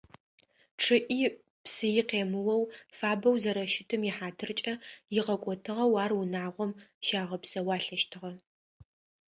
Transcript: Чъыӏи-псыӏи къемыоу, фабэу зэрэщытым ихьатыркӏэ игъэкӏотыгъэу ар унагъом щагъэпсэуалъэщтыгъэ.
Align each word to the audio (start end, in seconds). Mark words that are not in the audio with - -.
Чъыӏи-псыӏи 0.81 2.03
къемыоу, 2.09 2.63
фабэу 2.97 3.35
зэрэщытым 3.43 4.01
ихьатыркӏэ 4.09 4.73
игъэкӏотыгъэу 5.17 5.93
ар 6.03 6.11
унагъом 6.19 6.71
щагъэпсэуалъэщтыгъэ. 7.05 8.31